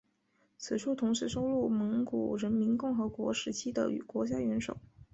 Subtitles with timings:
[0.57, 4.77] 此处同时收录蒙古人民共和国时期的国家元首。